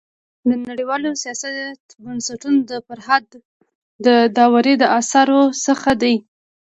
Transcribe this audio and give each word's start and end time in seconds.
د 0.49 0.51
نړيوال 0.69 1.01
سیاست 1.23 1.81
بنسټونه 2.03 2.59
د 2.69 2.71
فرهاد 2.85 3.25
داوري 4.37 4.73
د 4.81 4.83
اثارو 4.99 5.41
څخه 5.65 5.89
دی. 6.01 6.15